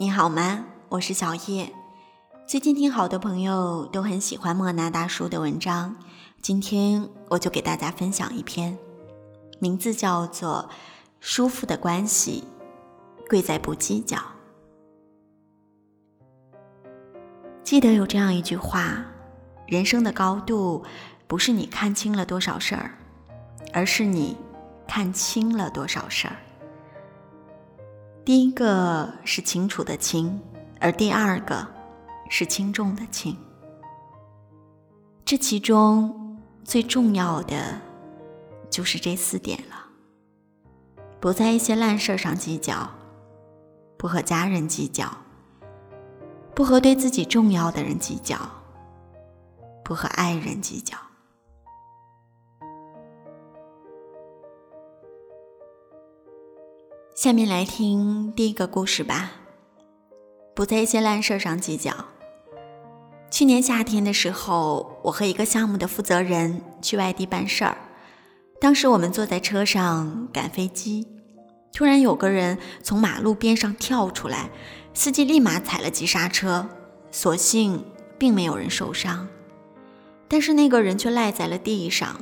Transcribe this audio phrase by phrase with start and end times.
[0.00, 0.64] 你好吗？
[0.88, 1.70] 我是小叶。
[2.46, 5.94] 最近听好多朋友都很喜欢莫那大叔的文章，
[6.40, 8.78] 今天我就给大家分享一篇，
[9.58, 10.70] 名字叫做
[11.20, 12.44] 《舒服的关系，
[13.28, 14.16] 贵在不计较》。
[17.62, 19.04] 记得有这样一句话：
[19.66, 20.82] 人生的高度，
[21.26, 22.96] 不是你看清了多少事儿，
[23.74, 24.34] 而是你
[24.88, 26.36] 看清了多少事儿。
[28.30, 30.40] 第一个是清楚的清，
[30.78, 31.66] 而第二个
[32.28, 33.36] 是轻重的轻。
[35.24, 37.80] 这其中最重要的
[38.70, 39.74] 就是这四点了：
[41.18, 42.88] 不在一些烂事上计较，
[43.98, 45.12] 不和家人计较。
[46.54, 48.38] 不和对自己重要的人计较，
[49.84, 50.96] 不和爱人计较。
[57.22, 59.32] 下面来听第一个故事吧。
[60.54, 61.92] 不在一些烂事上计较。
[63.30, 67.76] 去年夏天的时候，我和一个项目的负责人去外地办事儿，
[68.58, 71.06] 当时我们坐在车上赶飞机，
[71.74, 74.48] 突然有个人从马路边上跳出来。
[74.94, 76.70] 司机立马踩了急刹车，
[77.10, 77.84] 所幸
[78.16, 79.28] 并没有人受伤，
[80.26, 82.18] 但是那个人却赖在了地上，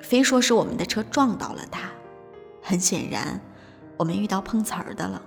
[0.00, 1.90] 非说是我们的车撞到了他。
[2.62, 3.42] 很显然，
[4.00, 5.20] 我们遇到碰瓷儿的了。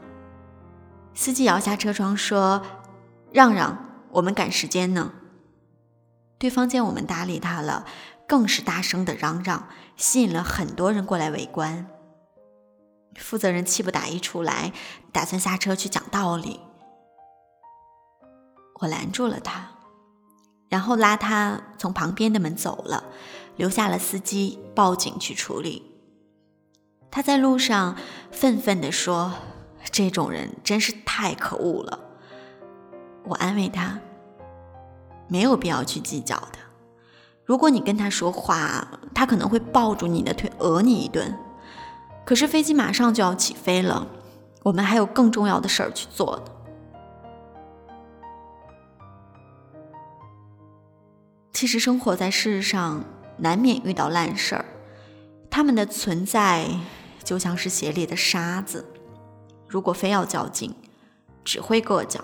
[1.14, 2.64] 司机摇下车窗说
[3.32, 3.78] ：“让让，
[4.10, 5.12] 我们赶时间呢。”
[6.40, 7.86] 对方见我们搭理他了，
[8.28, 11.88] 更是大声的嚷嚷，吸引了很多人过来围观。
[13.16, 14.74] 负责人气不打一处来，
[15.12, 16.60] 打算下车去讲道理。
[18.80, 19.70] 我拦住了他，
[20.68, 23.04] 然后拉他从旁边的门走了，
[23.56, 25.92] 留下了司机报警去处理。
[27.12, 27.96] 他在路上
[28.34, 29.32] 愤愤地说
[29.90, 32.00] ：“这种人真是太可恶了。”
[33.24, 34.02] 我安慰他
[35.30, 36.60] ：“没有必要去计较的。
[37.46, 41.34] 如果你跟他说话，他可能会抱住你的腿讹你一顿。
[42.26, 44.08] 可是飞机马上就要起飞了，
[44.64, 46.44] 我们还有更重要的事儿去做呢。”
[51.54, 53.06] 其实生活在世上，
[53.38, 54.66] 难免遇到烂事儿，
[55.50, 56.68] 他们的存在
[57.34, 58.86] 就像是鞋里的沙子，
[59.68, 60.72] 如果非要较劲，
[61.44, 62.24] 只会硌脚，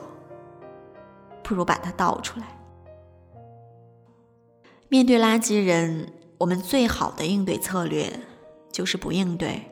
[1.42, 2.46] 不如把它倒出来。
[4.88, 8.19] 面对垃圾人，我们最好的应对策略
[8.72, 9.72] 就是不应对，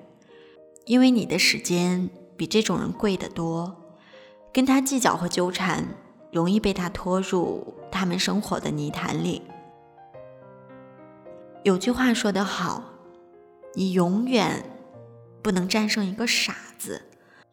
[0.87, 3.93] 因为你的时间比这种人贵得多，
[4.51, 5.85] 跟他计较和纠缠，
[6.31, 9.43] 容易被他拖入他们生活的泥潭里。
[11.61, 12.81] 有句话说得好，
[13.75, 14.73] 你永远
[15.47, 17.01] 不能战胜一个傻子，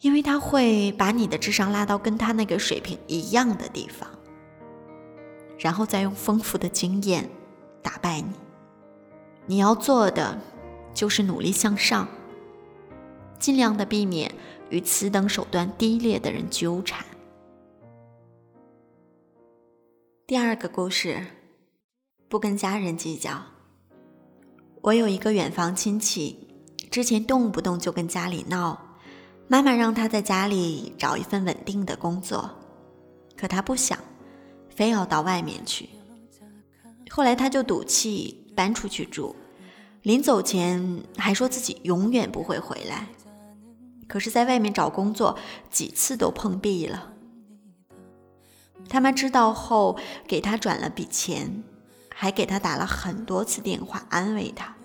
[0.00, 4.10] 因为他会把你的智商拉到跟他那个水平一样的地方，
[5.60, 7.30] 然后再用丰富的经验
[7.84, 8.32] 打败你。
[9.46, 10.36] 你要做的
[10.92, 12.08] 就是努力向上，
[13.38, 14.34] 尽量的避免
[14.70, 17.06] 与此等手段低劣的人纠缠。
[20.26, 21.24] 第二个故事，
[22.28, 23.40] 不跟家人计较。
[24.82, 26.43] 我有一个远房亲戚，
[26.94, 28.80] 之前动不动就跟家里闹，
[29.48, 32.48] 妈妈让他在家里找一份稳定的工作，
[33.36, 33.98] 可他不想，
[34.68, 35.88] 非要到外面去。
[37.10, 39.34] 后来他就赌气搬出去住，
[40.02, 43.08] 临走前还说自己永远不会回来。
[44.06, 45.36] 可是，在外面找工作
[45.72, 47.10] 几次都碰壁了。
[48.88, 51.64] 他妈知道后，给他转了笔钱。
[52.16, 54.76] 还给他打了很多次电话，安慰他，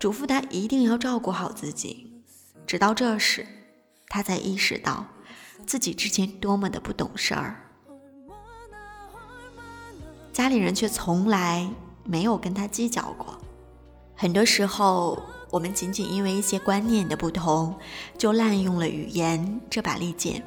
[0.00, 2.10] 嘱咐他一定要照顾好自己。
[2.66, 3.46] 直到这时，
[4.08, 5.06] 他才意识到
[5.66, 7.60] 自己之前多么的不懂事儿。
[10.32, 11.70] 家里人却从来
[12.02, 13.38] 没有跟他计较过。
[14.16, 17.78] 很多时候，我们仅仅因为一些观念的不同，
[18.16, 20.42] 就滥用了语言这把利剑，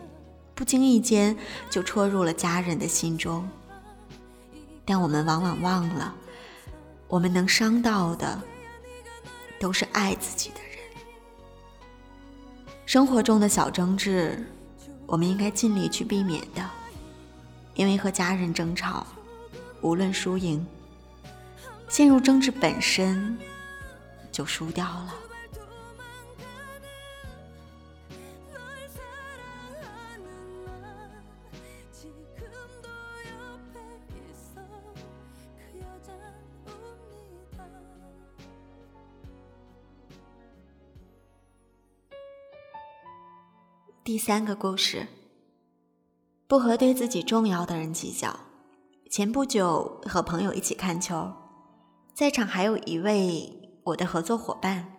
[0.56, 1.38] 不经意间
[1.70, 3.48] 就戳入了家人的心中。
[4.84, 6.16] 但我们往往忘了，
[7.08, 8.42] 我们能伤到的
[9.64, 10.78] 都是爱自己的人。
[12.86, 14.46] 生活中的小争执，
[15.06, 16.70] 我们应该尽力去避免的，
[17.74, 19.08] 因为和家人争吵，
[19.80, 20.68] 无论输赢，
[21.88, 23.38] 陷入争执本身
[24.34, 25.16] 就输掉了。
[44.04, 45.08] 第三个故事，
[46.46, 48.38] 不和对自己重要的人计较。
[49.10, 51.32] 前不久和朋友一起看球，
[52.14, 54.92] 在场还有一位我的合作伙伴。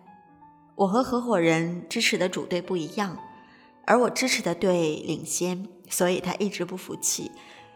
[0.73, 3.15] 我和合伙人支持的主队不一样，
[3.85, 7.29] 而我支持的队领先，所以他一直不服气。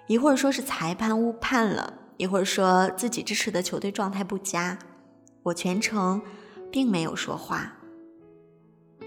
[0.08, 4.80] 一会儿说是裁判误判了，一会儿说自己支持的球队状态不佳。
[5.44, 6.24] 我全程
[6.72, 7.76] 并没有说话。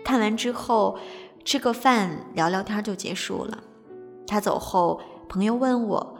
[0.04, 0.98] 看完之后，
[1.44, 3.62] 吃个饭聊聊天就结束了。
[4.26, 6.18] 他走后，朋友问我：“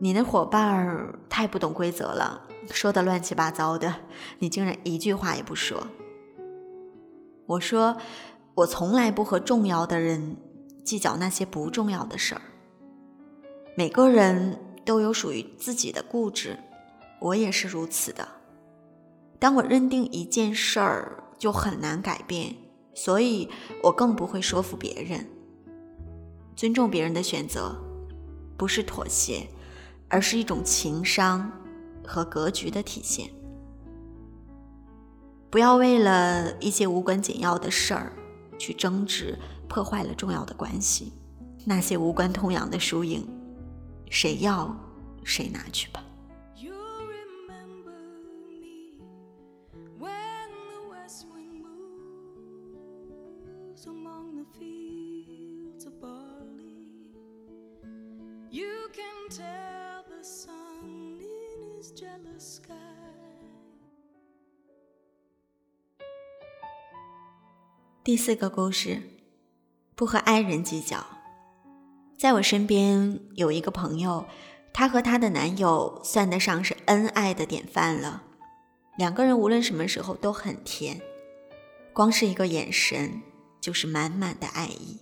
[0.00, 3.94] 你那伙伴儿太不懂规则了，说的乱七八糟的，
[4.38, 5.86] 你竟然一句话也不说。”
[7.46, 7.96] 我说
[8.56, 10.36] ：“我从来不和重要的人
[10.84, 12.42] 计较那些不重要的事儿。
[13.76, 16.58] 每个人都有属于自己的固执，
[17.20, 18.26] 我也是如此的。
[19.38, 22.56] 当我认定一件事儿，就很难改变。”
[22.98, 23.48] 所以
[23.80, 25.24] 我更不会说服别人。
[26.56, 27.76] 尊重别人的选择，
[28.56, 29.46] 不是妥协，
[30.08, 31.48] 而是一种情商
[32.04, 33.30] 和格局的体现。
[35.48, 38.12] 不要为了一些无关紧要的事儿
[38.58, 41.12] 去争执，破坏了重要的关系。
[41.64, 43.24] 那些无关痛痒的输赢，
[44.10, 44.76] 谁要
[45.22, 46.02] 谁拿去吧。
[68.04, 69.02] 第四个故事，
[69.94, 71.04] 不和爱人计较。
[72.16, 74.26] 在我身边有一个朋友，
[74.72, 78.22] 她和她的男友算得上是恩爱的典范了。
[78.96, 81.00] 两个人无论什么时候都很甜，
[81.92, 83.20] 光是一个眼神
[83.60, 84.98] 就是满满的爱意。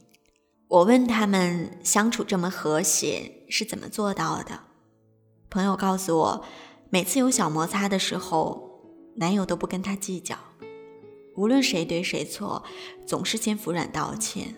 [0.69, 4.63] 我问他们相处这么和谐是怎么做到的？
[5.49, 6.45] 朋友告诉我，
[6.91, 8.83] 每次有小摩擦的时候，
[9.15, 10.37] 男友都不跟她计较。
[11.37, 12.65] 无论谁对谁错，
[13.07, 14.57] 总是先服软道歉。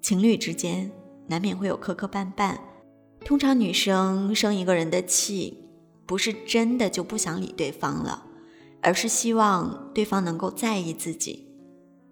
[0.00, 0.90] 情侣之间
[1.26, 2.56] 难免会有磕磕绊绊，
[3.26, 5.68] 通常女生生一个人的气，
[6.06, 8.24] 不是真的就不想理对方了，
[8.80, 11.46] 而是希望对方能够在意自己，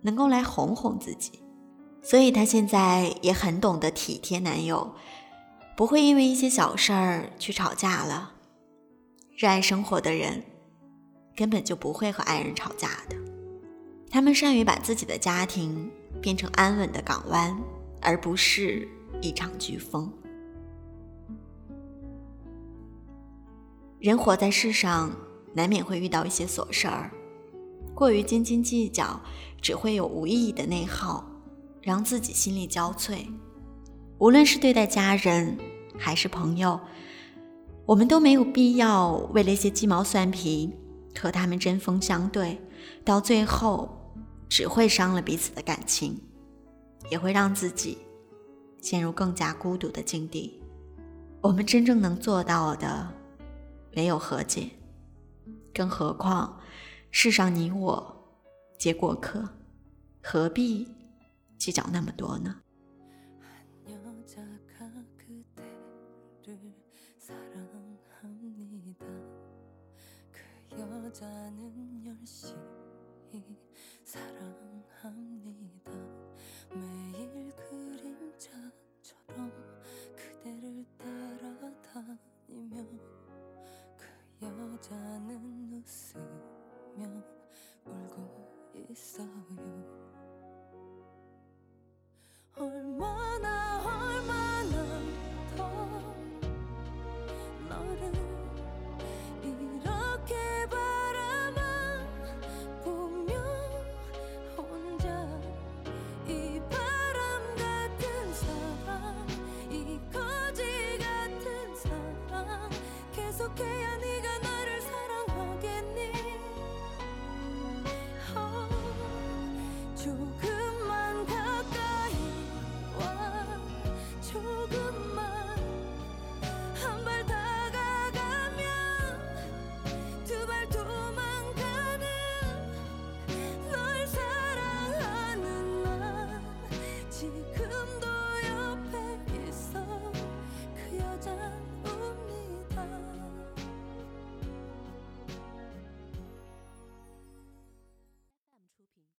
[0.02, 1.40] 能够来哄哄自己。
[2.04, 4.94] 所以她现在也很懂得体贴男友，
[5.76, 8.34] 不会因为一些小事儿去吵架了。
[9.36, 10.44] 热爱生活的人。
[11.36, 13.16] 根本就不会和爱人吵架的，
[14.08, 15.90] 他们善于把自己的家庭
[16.22, 17.52] 变成安稳的港湾，
[18.00, 18.88] 而不是
[19.20, 20.08] 一场飓风。
[23.98, 25.10] 人活在世上，
[25.54, 27.10] 难免会遇到一些琐事儿，
[27.96, 29.20] 过于斤斤计较，
[29.60, 31.28] 只会有无意义的内耗，
[31.84, 33.26] 让自己心力交瘁。
[34.18, 35.56] 无论是对待家人
[35.96, 36.80] 还是朋友，
[37.86, 40.74] 我们都没有必要为了一些鸡毛蒜皮。
[41.16, 42.60] 和他们针锋相对，
[43.04, 43.88] 到最后
[44.48, 46.20] 只会伤了彼此的感情，
[47.08, 47.98] 也会让自己
[48.80, 50.60] 陷入更加孤独的境地。
[51.40, 53.08] 我们真正能做到的，
[53.92, 54.68] 没有和解，
[55.72, 56.58] 更何况
[57.12, 58.26] 世上你我
[58.76, 59.48] 皆过客，
[60.20, 60.88] 何必
[61.58, 62.60] 计较那么多呢？